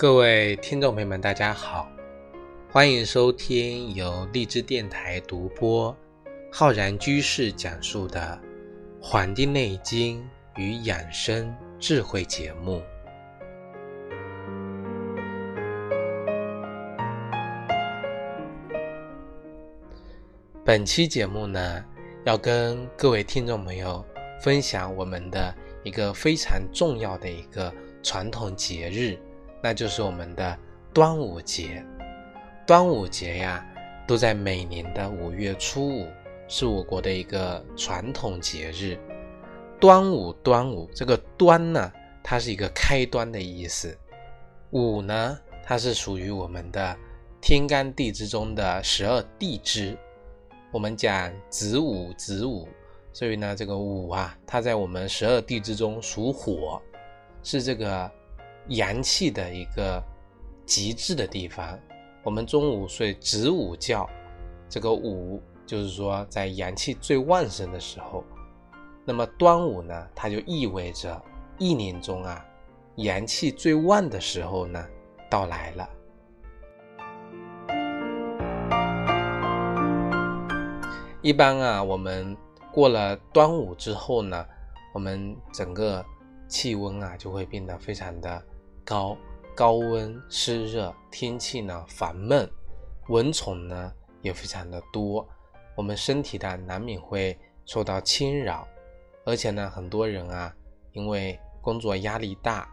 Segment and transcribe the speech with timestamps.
[0.00, 1.86] 各位听众朋友们，大家好，
[2.70, 5.94] 欢迎收听由荔枝电台独播、
[6.50, 8.40] 浩然居士讲述的
[9.04, 10.26] 《黄帝内经
[10.56, 12.82] 与养生智慧》节目。
[20.64, 21.84] 本期节目呢，
[22.24, 24.02] 要跟各位听众朋友
[24.40, 25.54] 分享我们的
[25.84, 27.70] 一个非常重要的一个
[28.02, 29.18] 传统节日。
[29.62, 30.58] 那就是我们的
[30.92, 31.84] 端午节。
[32.66, 33.66] 端午节呀，
[34.06, 36.06] 都在每年的五月初五，
[36.46, 38.98] 是我国的一个传统节日。
[39.80, 43.88] 端午，端午，这个“端”呢，它是一个开端的意思
[44.70, 46.96] ；“午”呢，它是属于我们的
[47.40, 49.96] 天干地支中的十二地支。
[50.70, 52.68] 我们讲子午，子午，
[53.12, 56.80] 所以呢，这个“午”啊，它在我们十二地支中属火，
[57.42, 58.10] 是这个。
[58.70, 60.00] 阳气的一个
[60.64, 61.76] 极致的地方，
[62.22, 64.08] 我们中午睡子午觉，
[64.68, 68.24] 这个午就是说在阳气最旺盛的时候。
[69.04, 71.20] 那么端午呢，它就意味着
[71.58, 72.44] 一年中啊
[72.96, 74.86] 阳气最旺的时候呢
[75.28, 75.90] 到来了。
[81.22, 82.36] 一般啊，我们
[82.72, 84.46] 过了端午之后呢，
[84.94, 86.04] 我们整个
[86.46, 88.40] 气温啊就会变得非常的。
[88.90, 89.16] 高
[89.54, 92.50] 高温湿热，天气呢烦闷，
[93.06, 95.24] 蚊虫呢也非常的多，
[95.76, 98.66] 我们身体呢难免会受到侵扰，
[99.24, 100.52] 而且呢很多人啊
[100.90, 102.68] 因为工作压力大，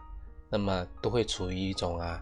[0.50, 2.20] 那么都会处于一种啊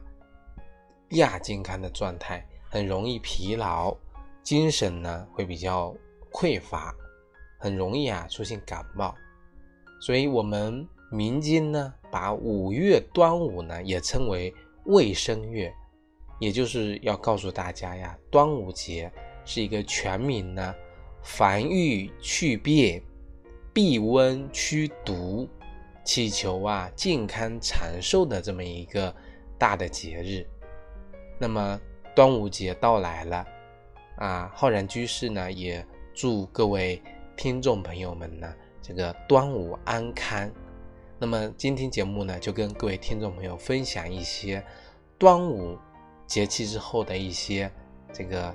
[1.12, 3.97] 亚健康的状态，很容易疲劳，
[4.43, 5.97] 精神呢会比较
[6.31, 6.95] 匮乏，
[7.59, 9.15] 很容易啊出现感冒，
[10.03, 10.87] 所以我们。
[11.09, 14.50] 民间呢，把五月端午呢也称为
[14.87, 15.71] 卫生月，
[16.41, 19.12] 也就是要告诉大家呀，端午节
[19.44, 20.75] 是一个全民呢
[21.22, 23.03] 防御祛变、
[23.71, 25.47] 避瘟驱毒、
[26.06, 29.15] 祈求啊健康长寿的这么一个
[29.59, 30.47] 大的节日。
[31.38, 31.78] 那么
[32.15, 33.47] 端午节到来了
[34.16, 37.03] 啊，浩然居士呢也祝各位
[37.37, 38.50] 听众朋友们呢
[38.81, 40.50] 这个端午安康。
[41.19, 44.62] 那么今天节目呢，就跟各位听众朋友分享一些
[45.16, 45.78] 端午
[46.27, 47.72] 节气之后的一些
[48.12, 48.54] 这个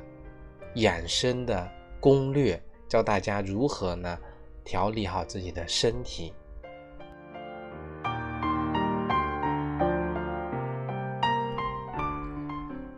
[0.76, 1.68] 养生的
[2.00, 4.16] 攻略，教大家如何呢
[4.64, 6.32] 调理好自己的身体。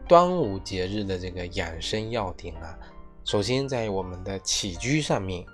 [0.09, 2.78] 端午节日的这个养生要点啊，
[3.23, 5.46] 首先在我们的起居上面，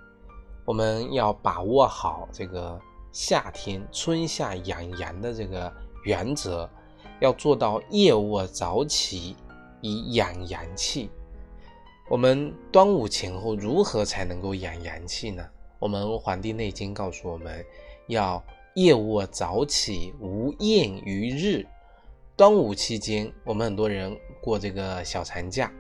[0.66, 2.82] 我们要把握好这个。
[3.12, 5.72] 夏天春夏养阳的这个
[6.04, 6.70] 原则，
[7.20, 9.36] 要做到夜卧早起
[9.82, 11.10] 以养阳气。
[12.10, 15.46] 我们端午前后如何才能够养阳气呢？
[15.78, 17.64] 我们《黄帝内经》告诉我们
[18.08, 18.44] 要
[18.76, 21.66] 夜卧早起，无厌于日。
[22.36, 25.72] 端午期间，我们很多人过这个小长假，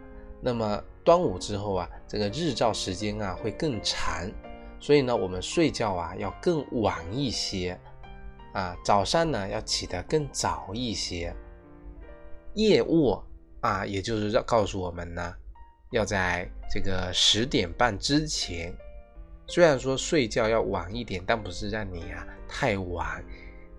[0.41, 4.29] 那么端午之后啊，这个日照时间啊会更长。
[4.79, 7.77] 所以呢，我们睡觉啊要更晚一些，
[8.53, 11.35] 啊，早上呢要起得更早一些。
[12.55, 13.23] 夜卧
[13.61, 15.35] 啊，也就是要告诉我们呢，
[15.91, 18.73] 要在这个十点半之前。
[19.47, 23.23] 虽然说睡觉要晚一点，但不是让你啊太晚，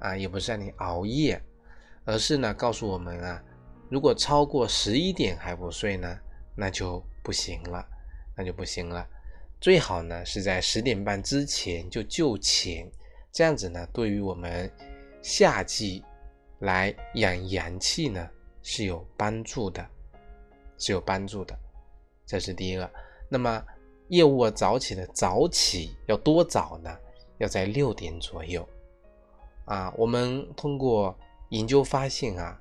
[0.01, 1.41] 啊，也不是让你熬夜，
[2.05, 3.43] 而是呢告诉我们啊，
[3.89, 6.19] 如果超过十一点还不睡呢，
[6.55, 7.87] 那就不行了，
[8.37, 9.07] 那就不行了。
[9.61, 12.91] 最好呢是在十点半之前就就寝，
[13.31, 14.73] 这样子呢对于我们
[15.21, 16.03] 夏季
[16.61, 18.27] 来养阳气呢
[18.63, 19.87] 是有帮助的，
[20.79, 21.55] 是有帮助的。
[22.25, 22.91] 这是第一个。
[23.29, 23.63] 那么
[24.09, 26.97] 夜卧早起的早起要多早呢？
[27.37, 28.67] 要在六点左右。
[29.67, 31.15] 啊，我们通过
[31.51, 32.59] 研究发现啊，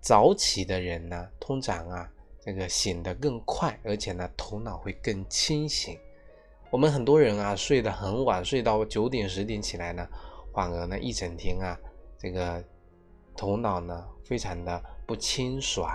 [0.00, 2.08] 早起的人呢通常啊
[2.40, 5.98] 这个醒得更快，而且呢头脑会更清醒。
[6.68, 10.06] 我们很多人啊，睡得很晚，睡到九点十点起来呢，
[10.52, 11.78] 反而呢一整天啊，
[12.18, 12.62] 这个
[13.36, 15.88] 头脑呢非常的不清爽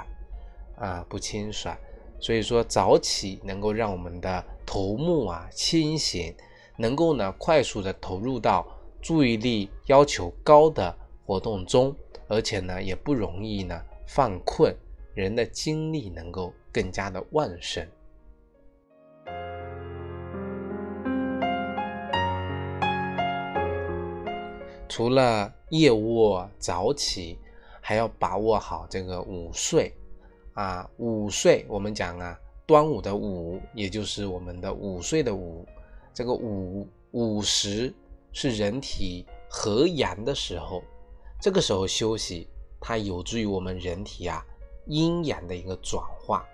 [0.77, 1.77] 啊，不清爽。
[2.19, 6.33] 所以说早起能够让我们的头目啊清醒，
[6.77, 8.65] 能够呢快速的投入到
[9.01, 10.95] 注意力要求高的
[11.25, 11.93] 活动中，
[12.27, 14.73] 而且呢也不容易呢犯困，
[15.13, 17.85] 人的精力能够更加的旺盛。
[24.91, 27.39] 除了夜卧早起，
[27.79, 29.89] 还要把握好这个午睡
[30.51, 30.85] 啊。
[30.97, 35.65] 午睡我们讲啊，端午的午，也就是我们的午睡的午，
[36.13, 37.93] 这个午午时
[38.33, 40.83] 是人体合阳的时候，
[41.39, 42.49] 这个时候休息，
[42.81, 44.45] 它有助于我们人体啊
[44.87, 46.45] 阴阳的一个转化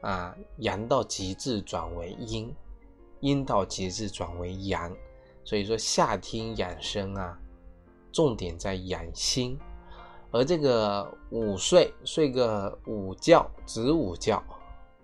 [0.00, 2.50] 啊，阳到极致转为阴，
[3.20, 4.90] 阴到极致转为阳。
[5.44, 7.38] 所以说夏天养生啊，
[8.16, 9.58] 重点在养心，
[10.30, 14.42] 而这个午睡睡个午觉子午觉，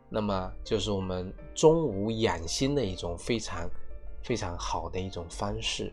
[0.09, 3.69] 那么就是我们中午养心的一种非常
[4.23, 5.93] 非常好的一种方式。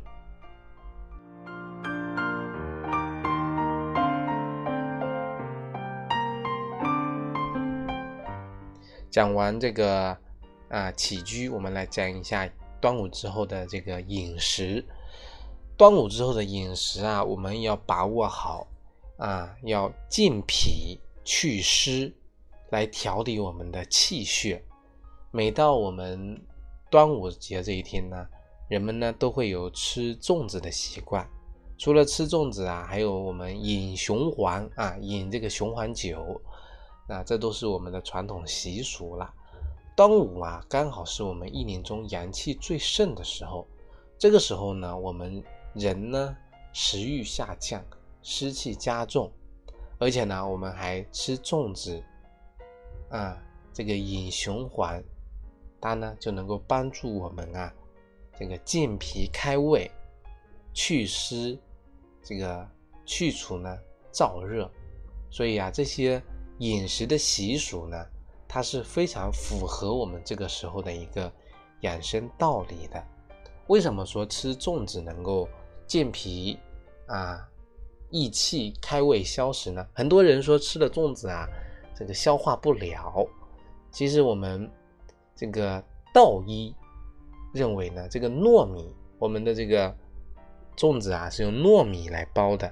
[9.09, 10.17] 讲完这个
[10.69, 12.49] 啊起居，我们来讲一下。
[12.81, 14.81] 端午之后的这个饮食，
[15.79, 18.67] 端午之后的饮食啊，我们要把握好
[19.15, 22.13] 啊，要健脾祛湿，
[22.71, 24.61] 来调理我们的气血。
[25.31, 26.37] 每到我们
[26.91, 28.27] 端午节这一天呢，
[28.67, 31.25] 人们呢都会有吃粽子的习惯。
[31.77, 36.41] 除了吃粽子啊，还有我们饮雄黄啊，饮这个雄黄酒，
[37.07, 39.33] 那这都是我们的传统习俗了。
[39.95, 43.65] 端午啊，刚好是我们一年中阳气最盛的时候。
[44.17, 45.41] 这个时候呢，我们
[45.73, 46.35] 人呢
[46.73, 47.83] 食欲下降，
[48.21, 49.31] 湿气加重，
[49.97, 52.01] 而且呢，我们还吃粽子
[53.09, 53.37] 啊，
[53.73, 55.01] 这个饮雄黄，
[55.79, 57.73] 它呢就能够帮助我们啊，
[58.37, 59.89] 这个健脾开胃、
[60.73, 61.57] 祛湿，
[62.21, 62.67] 这个
[63.05, 63.77] 去除呢
[64.11, 64.69] 燥热。
[65.31, 66.21] 所以啊，这些
[66.59, 68.05] 饮食的习俗呢。
[68.51, 71.31] 它是非常符合我们这个时候的一个
[71.81, 72.99] 养生道理的。
[73.67, 75.47] 为什么说吃粽子能够
[75.89, 76.57] 健脾
[77.07, 77.45] 啊、
[78.09, 79.85] 益气、开胃、消食呢？
[79.93, 81.45] 很多人说吃了粽子啊，
[81.93, 83.27] 这个消化不了。
[83.91, 84.71] 其实我们
[85.35, 85.83] 这个
[86.13, 86.73] 道医
[87.53, 89.93] 认为呢，这个糯米，我们的这个
[90.77, 92.71] 粽子啊是用糯米来包的。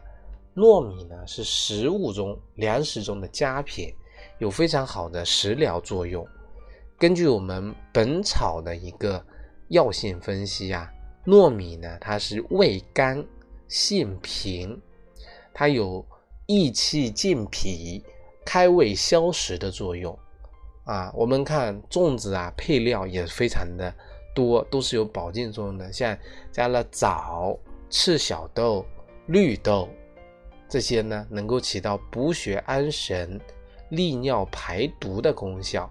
[0.56, 3.94] 糯米呢是食物中粮食中的佳品。
[4.40, 6.28] 有非常好的食疗作用。
[6.98, 9.24] 根据我们《本草》的一个
[9.70, 10.92] 药性分析啊，
[11.28, 13.24] 糯米呢，它是味甘
[13.68, 14.82] 性平，
[15.54, 16.04] 它有
[16.46, 18.02] 益气健脾、
[18.46, 20.18] 开胃消食的作用
[20.86, 21.12] 啊。
[21.14, 23.94] 我们看粽子啊，配料也非常的
[24.34, 26.18] 多，都是有保健作用的，像
[26.52, 27.60] 加了枣、
[27.90, 28.86] 赤小豆、
[29.26, 29.90] 绿豆
[30.70, 33.40] 这些呢，能够起到补血安神。
[33.90, 35.90] 利尿排毒的功效，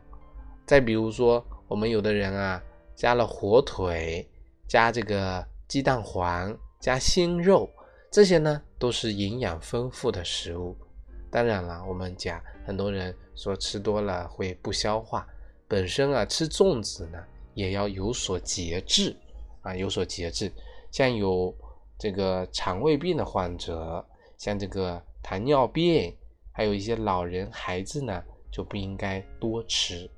[0.67, 2.63] 再比如说，我们有的人啊，
[2.95, 4.29] 加了火腿，
[4.69, 7.71] 加这个鸡蛋黄，加鲜肉，
[8.11, 10.77] 这些呢都是营养丰富的食物。
[11.31, 15.27] 当然了，我们讲很多人说吃多了会不消化，
[15.67, 17.19] 本身啊吃粽子呢
[17.55, 19.17] 也要有所节制
[19.63, 20.53] 啊，有所节制。
[20.91, 21.55] 像有
[21.99, 24.05] 这个肠胃病的患者，
[24.39, 26.17] 像这个糖尿病。
[26.59, 30.11] 还有一些老人、孩子呢，就不应该多吃。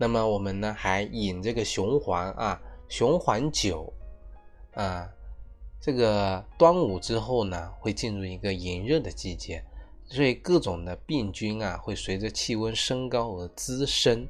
[0.00, 3.92] 那么我们呢，还饮这个雄黄啊，雄黄酒
[4.72, 5.06] 啊。
[5.78, 9.62] 这个端午之后呢，会进入一个炎热的季节，
[10.06, 14.26] 所以各种的病菌啊，会随着气温升高而滋生。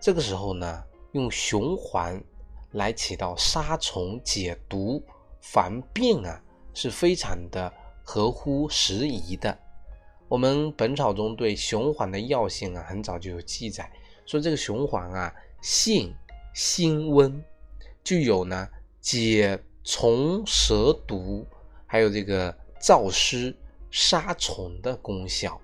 [0.00, 0.82] 这个时候呢。
[1.12, 2.18] 用雄黄
[2.70, 5.04] 来起到杀虫解毒
[5.42, 6.42] 防病啊，
[6.72, 7.70] 是非常的
[8.02, 9.58] 合乎时宜的。
[10.26, 13.92] 我们《本草》中对雄黄的药性啊，很早就有记载，
[14.24, 16.14] 说这个雄黄啊，性
[16.54, 17.42] 辛温，
[18.02, 18.68] 具有呢
[19.00, 21.46] 解虫蛇毒，
[21.86, 23.54] 还有这个燥湿
[23.90, 25.60] 杀虫的功效。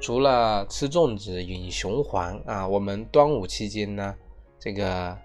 [0.00, 4.14] 除了吃粽子、饮雄黄啊，我们端午期间呢，
[4.58, 5.16] 这个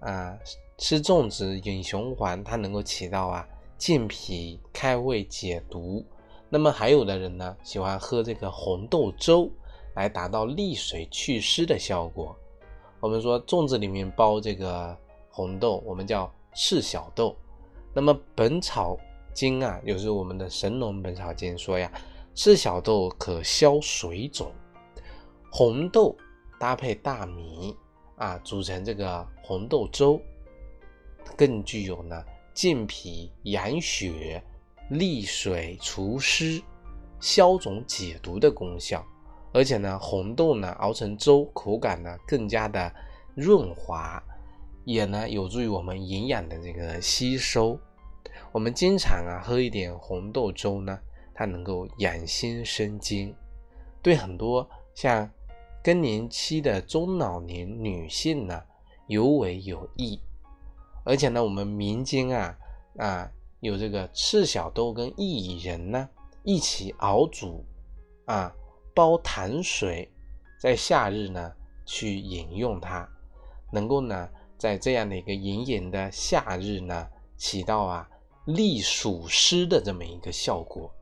[0.00, 0.36] 啊
[0.78, 3.46] 吃粽子、饮雄黄，它能够起到啊
[3.78, 6.04] 健脾、开胃、解毒。
[6.48, 9.50] 那么还有的人呢，喜欢喝这个红豆粥，
[9.94, 12.36] 来达到利水祛湿的效果。
[13.00, 14.96] 我们说粽子里面包这个
[15.30, 17.36] 红豆，我们叫赤小豆。
[17.92, 18.96] 那么《本草
[19.32, 21.90] 经》啊，就是我们的《神农本草经》说呀。
[22.38, 24.52] 赤小豆可消水肿，
[25.50, 26.14] 红豆
[26.60, 27.74] 搭配大米
[28.16, 30.20] 啊，煮成这个红豆粥，
[31.36, 34.42] 更具有呢健脾养血、
[34.90, 36.62] 利水除湿、
[37.20, 39.04] 消肿解毒的功效。
[39.52, 42.92] 而且呢，红豆呢熬成粥，口感呢更加的
[43.34, 44.22] 润滑，
[44.84, 47.78] 也呢有助于我们营养的这个吸收。
[48.52, 50.98] 我们经常啊喝一点红豆粥呢，
[51.34, 53.34] 它能够养心生津，
[54.02, 55.30] 对很多像
[55.82, 58.62] 更年期的中老年女性呢
[59.06, 60.20] 尤为有益。
[61.06, 62.58] 而且呢，我们民间啊
[62.98, 66.08] 啊有这个赤小豆跟薏苡仁呢
[66.42, 67.64] 一起熬煮
[68.24, 68.52] 啊，
[68.92, 70.12] 煲糖水，
[70.60, 71.52] 在夏日呢
[71.84, 73.08] 去饮用它，
[73.72, 78.10] 能够呢在这样的一个炎炎的夏日呢起到啊
[78.46, 80.92] 利暑湿的这么一个效果。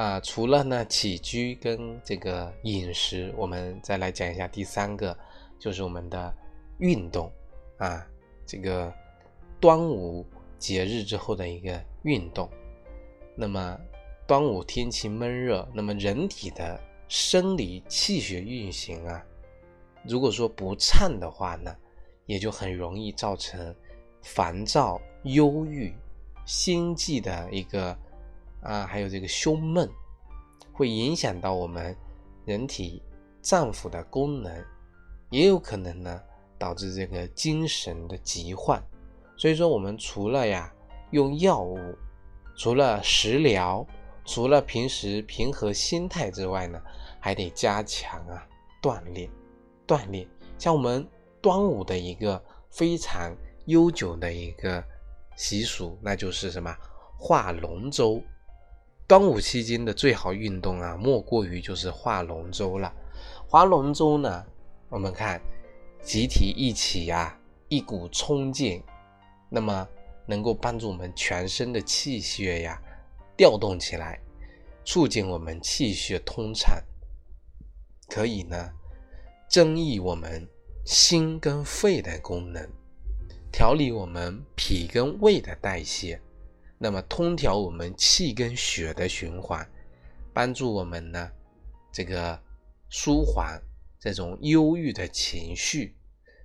[0.00, 5.14] 啊，除了呢起居跟这个饮食，我们再来讲一下第三个，
[5.58, 6.34] 就是我们的
[6.78, 7.30] 运动
[7.76, 8.06] 啊。
[8.46, 8.90] 这个
[9.60, 10.24] 端午
[10.58, 12.48] 节日之后的一个运动，
[13.36, 13.78] 那么
[14.26, 19.22] 端午天气闷热，那么人体的生理气血运行啊，
[20.02, 21.76] 如果说不畅的话呢，
[22.24, 23.76] 也就很容易造成
[24.22, 25.94] 烦躁、忧郁、
[26.46, 27.94] 心悸的一个。
[28.62, 29.88] 啊，还有这个胸闷，
[30.72, 31.96] 会影响到我们
[32.44, 33.02] 人体
[33.40, 34.64] 脏腑的功能，
[35.30, 36.20] 也有可能呢
[36.58, 38.82] 导致这个精神的疾患。
[39.36, 40.72] 所以说，我们除了呀
[41.10, 41.78] 用药物，
[42.54, 43.86] 除了食疗，
[44.24, 46.80] 除了平时平和心态之外呢，
[47.18, 48.46] 还得加强啊
[48.82, 49.30] 锻炼，
[49.86, 50.28] 锻炼。
[50.58, 51.08] 像我们
[51.40, 54.84] 端午的一个非常悠久的一个
[55.36, 56.76] 习俗，那就是什么
[57.18, 58.22] 划龙舟。
[59.10, 62.94] 端午期间的最好运动啊，莫过于就是划龙舟了。
[63.48, 64.46] 划龙舟呢，
[64.88, 65.42] 我们看
[66.00, 67.36] 集体一起呀，
[67.66, 68.80] 一股冲劲，
[69.48, 69.84] 那么
[70.26, 72.80] 能够帮助我们全身的气血呀
[73.36, 74.20] 调动起来，
[74.84, 76.80] 促进我们气血通畅，
[78.06, 78.70] 可以呢
[79.48, 80.48] 增益我们
[80.84, 82.64] 心跟肺的功能，
[83.50, 86.20] 调理我们脾跟胃的代谢。
[86.82, 89.68] 那么，通调我们气跟血的循环，
[90.32, 91.30] 帮助我们呢，
[91.92, 92.40] 这个
[92.88, 93.60] 舒缓
[94.00, 95.94] 这种忧郁的情绪，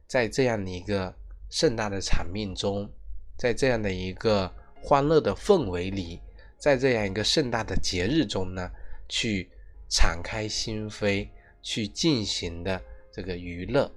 [0.06, 1.16] 在这样的一个
[1.50, 2.92] 盛大的场面中，
[3.38, 6.20] 在这样的一个欢乐的氛围里，
[6.60, 8.70] 在这样一个盛大的节日中呢，
[9.08, 9.50] 去
[9.88, 11.30] 敞开心扉，
[11.62, 13.90] 去进行的这个娱乐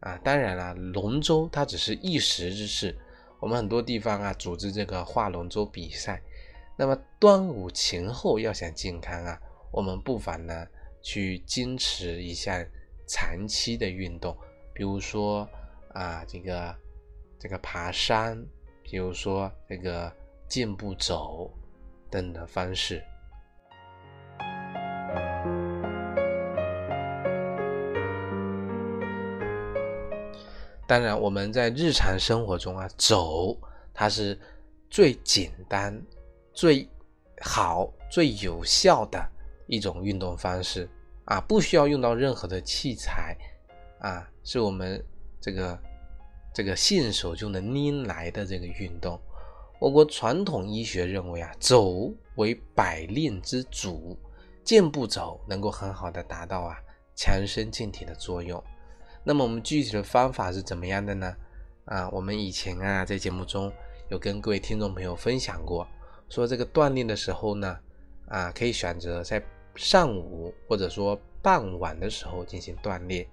[0.00, 0.18] 啊。
[0.18, 2.94] 当然了，龙舟它只是一时之事。
[3.42, 6.22] 我们很多地方啊，组织这个划龙舟比赛。
[6.76, 9.36] 那么端午前后要想健康啊，
[9.72, 10.64] 我们不妨呢
[11.02, 12.64] 去坚持一项
[13.08, 14.36] 长期的运动，
[14.72, 15.46] 比如说
[15.92, 16.72] 啊这个
[17.36, 18.40] 这个爬山，
[18.84, 20.10] 比如说这个
[20.48, 21.52] 健步走
[22.08, 23.02] 等的方式。
[30.92, 33.56] 当然，我们在日常生活中啊，走
[33.94, 34.38] 它是
[34.90, 35.98] 最简单、
[36.52, 36.86] 最
[37.40, 39.18] 好、最有效的
[39.66, 40.86] 一种运动方式
[41.24, 43.34] 啊，不需要用到任何的器材
[44.00, 45.02] 啊，是我们
[45.40, 45.78] 这个
[46.52, 49.18] 这个信手就能拎来的这个运动。
[49.80, 54.14] 我国传统医学认为啊，走为百练之祖，
[54.62, 56.76] 健步走能够很好的达到啊
[57.16, 58.62] 强身健体的作用。
[59.24, 61.36] 那么我们具体的方法是怎么样的呢？
[61.84, 63.72] 啊，我们以前啊在节目中
[64.08, 65.86] 有跟各位听众朋友分享过，
[66.28, 67.78] 说这个锻炼的时候呢，
[68.28, 69.42] 啊可以选择在
[69.76, 73.26] 上午或者说傍晚的时候进行锻炼。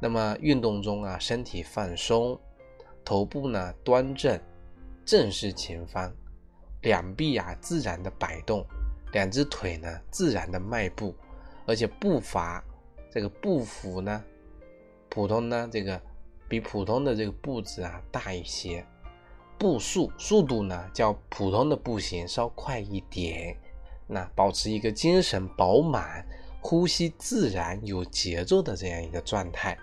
[0.00, 2.38] 那么运动中啊，身体放松，
[3.04, 4.40] 头部呢端正，
[5.04, 6.12] 正视前方，
[6.82, 8.66] 两臂啊自然的摆动，
[9.12, 11.14] 两只腿呢自然的迈步，
[11.66, 12.64] 而且步伐
[13.12, 14.24] 这个步幅呢。
[15.10, 16.00] 普通呢，这个
[16.48, 18.86] 比普通的这个步子啊大一些，
[19.58, 23.56] 步速速度呢较普通的步行稍快一点。
[24.06, 26.24] 那保持一个精神饱满、
[26.60, 29.76] 呼吸自然、有节奏的这样一个状态。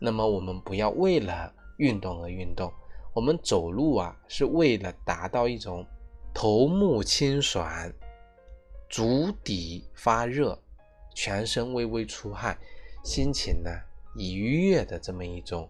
[0.00, 2.72] 那么我们不要为了运动而运动，
[3.12, 5.86] 我们走路啊是为了达到一种
[6.34, 7.68] 头目清爽、
[8.90, 10.60] 足底发热、
[11.14, 12.58] 全身微微出汗、
[13.04, 13.70] 心情呢。
[14.16, 15.68] 愉悦的这么一种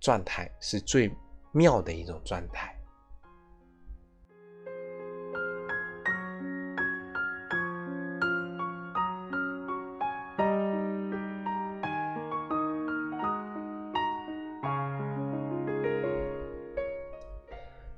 [0.00, 1.10] 状态是最
[1.52, 2.74] 妙的一种状态。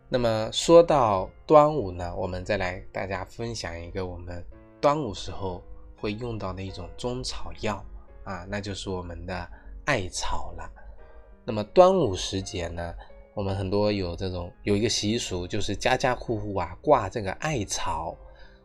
[0.08, 4.42] 那么说到端午呢我们再来大家分享一个我们
[4.80, 5.62] 端午时候
[5.94, 7.84] 会用到的一种中草药
[8.24, 9.46] 啊那就是我们的
[9.86, 10.70] 艾草了。
[11.44, 12.94] 那么端午时节呢，
[13.32, 18.14] 我们很多有这种有一个习俗，就是家家户户啊挂这个艾草。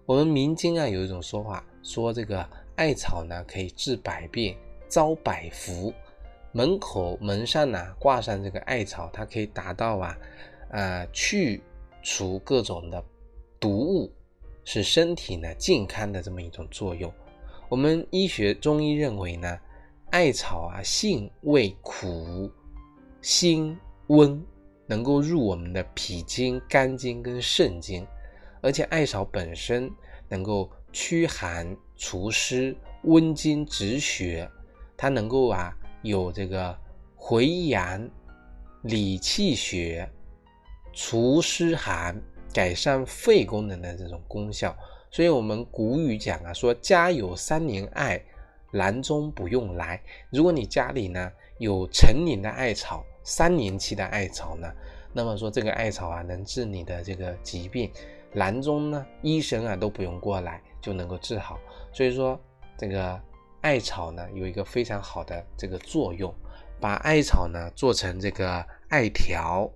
[0.05, 4.57] 我们民间啊有一种说法，说这个艾草呢可以治百病、
[4.89, 5.93] 招百福。
[6.51, 10.17] 门口门上呢挂上这个艾草，它可以达到啊。
[10.71, 11.61] 啊，去
[12.01, 13.03] 除各种的
[13.59, 14.11] 毒物，
[14.63, 17.13] 使身体呢健康的这么一种作用。
[17.69, 19.59] 我们医学中医认为呢，
[20.11, 22.51] 艾草啊性味苦，
[23.21, 23.77] 辛
[24.07, 24.43] 温，
[24.85, 28.05] 能够入我们的脾经、肝经跟肾经，
[28.61, 29.89] 而且艾草本身
[30.27, 34.49] 能够驱寒除湿、温经止血，
[34.97, 36.77] 它能够啊有这个
[37.15, 38.07] 回阳、
[38.83, 40.09] 理气血。
[40.93, 42.21] 除湿寒、
[42.53, 44.75] 改善肺功能的这种功效，
[45.09, 48.21] 所以我们古语讲啊，说家有三年艾，
[48.71, 50.01] 郎中不用来。
[50.31, 54.71] 如果你家里呢有成年的艾草，三年期的艾草呢，
[55.13, 57.91] 那么说这个艾草啊能治你的这个疾病，
[58.33, 61.59] 郎中呢医生啊都不用过来就能够治好。
[61.93, 62.39] 所以说
[62.77, 63.21] 这个
[63.61, 66.33] 艾草呢有一个非常好的这个作用，
[66.79, 69.71] 把艾草呢做成这个艾条。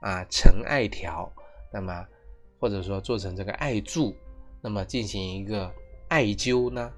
[0.00, 1.30] 啊，陈艾条，
[1.70, 2.06] 那么
[2.58, 4.16] 或者说做成这个艾柱，
[4.62, 5.70] 那么进行一个
[6.08, 6.90] 艾灸呢，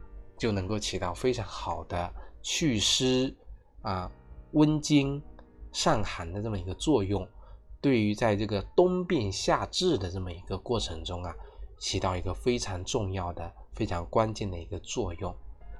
[0.42, 3.32] 就能够起到非常好的祛湿
[3.82, 4.10] 啊、
[4.54, 5.22] 温经、
[5.72, 7.24] 散寒的这么一个作用。
[7.80, 11.32] 对于在这个冬病夏治的这么一个过程中啊，
[11.78, 15.32] 起到一个非常重要的、非常关键的一个作用。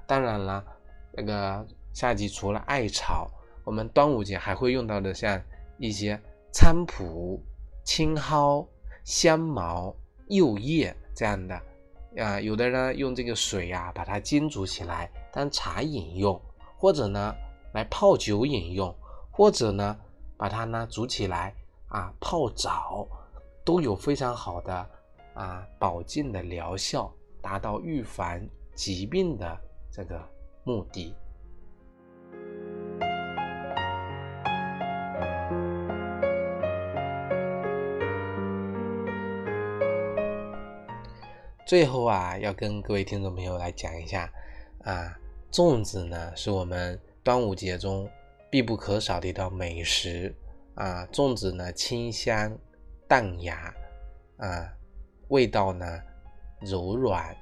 [0.06, 0.64] 当然了，
[1.12, 3.28] 那个夏季除了艾草，
[3.64, 5.42] 我们端午节还会用到的像
[5.76, 6.16] 一些。
[6.54, 7.42] 菖蒲、
[7.82, 8.64] 青蒿、
[9.02, 9.96] 香茅、
[10.28, 11.60] 柚叶这样的，
[12.18, 16.40] 啊，有的人用这个水啊，把它煎煮起来当茶饮用，
[16.76, 17.34] 或者呢
[17.72, 18.94] 来泡酒饮用，
[19.30, 19.96] 或者呢
[20.36, 21.54] 把它呢煮起来
[21.88, 23.06] 啊泡澡，
[23.64, 24.90] 都有非常好的
[25.34, 28.40] 啊保健的疗效，达到预防
[28.74, 29.58] 疾病的
[29.90, 30.20] 这个
[30.64, 31.14] 目的。
[41.72, 44.30] 最后啊，要跟各位听众朋友来讲一下
[44.84, 45.18] 啊，
[45.50, 48.06] 粽子呢是我们端午节中
[48.50, 50.34] 必不可少的一道美食
[50.74, 51.08] 啊。
[51.10, 52.54] 粽子呢清香
[53.08, 53.74] 淡雅
[54.36, 54.70] 啊，
[55.28, 55.98] 味道呢
[56.60, 57.34] 柔软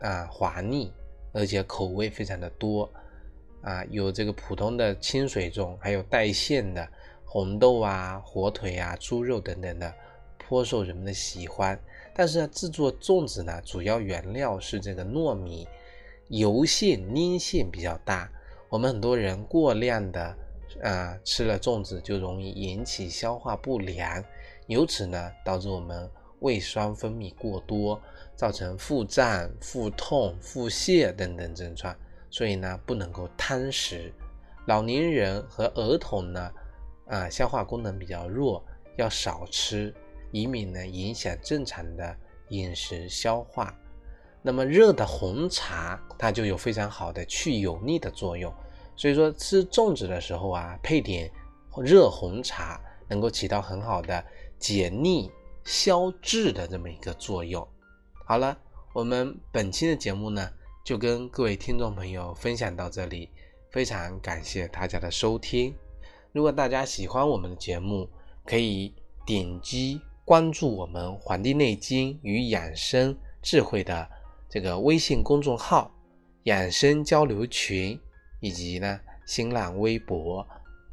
[0.00, 0.92] 啊滑腻，
[1.32, 2.90] 而且口味非常的多
[3.62, 6.84] 啊，有这个普通的清水粽，还有带馅的
[7.24, 9.94] 红豆啊、火腿啊、猪肉等等的，
[10.36, 11.78] 颇受人们的喜欢。
[12.14, 15.66] 但是呢，制作粽子呢，主要原料是这个糯米，
[16.28, 18.30] 油性粘性比较大。
[18.68, 20.36] 我们很多人过量的
[20.82, 24.22] 啊吃了粽子，就容易引起消化不良，
[24.66, 28.00] 由此呢导致我们胃酸分泌过多，
[28.34, 31.94] 造成腹胀、腹痛、腹泻等等症状。
[32.30, 34.12] 所以呢，不能够贪食。
[34.66, 36.50] 老年人和儿童呢，
[37.06, 38.64] 啊消化功能比较弱，
[38.96, 39.94] 要少吃。
[40.32, 42.16] 以免呢影响正常的
[42.48, 43.72] 饮食消化。
[44.42, 48.52] 那么热的红茶，它就有非常好的去油腻的作用。
[48.96, 51.30] 所以说吃粽子的时候啊，配点
[51.76, 54.24] 热红茶，能够起到很好的
[54.58, 55.30] 解腻
[55.64, 57.66] 消滞的这么一个作用。
[58.26, 58.58] 好了，
[58.92, 60.50] 我们本期的节目呢，
[60.84, 63.30] 就跟各位听众朋友分享到这里，
[63.70, 65.74] 非常感谢大家的收听。
[66.32, 68.08] 如果大家喜欢我们的节目，
[68.44, 70.00] 可以点击。
[70.24, 74.08] 关注我们《黄帝内经与养生智慧》的
[74.48, 75.92] 这个微信公众号、
[76.44, 77.98] 养生交流群
[78.38, 80.46] 以及呢新浪微博。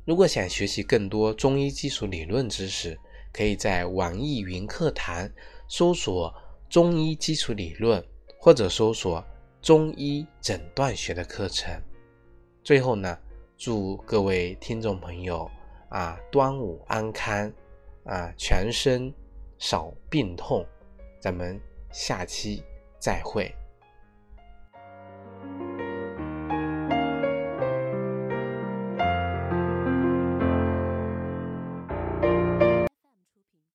[0.03, 2.97] 如果想学习更多中医基础理论知识，
[3.31, 5.29] 可以在网易云课堂
[5.67, 6.33] 搜索
[6.67, 8.03] “中医基础理论”
[8.41, 9.23] 或者搜索
[9.61, 11.71] “中医诊断学”的课程。
[12.63, 13.15] 最后呢，
[13.55, 15.49] 祝各位听众朋友
[15.89, 17.53] 啊端午安康
[18.03, 19.13] 啊全身。
[19.59, 20.65] 少病痛，
[21.19, 22.63] 咱们下期
[22.97, 23.53] 再会。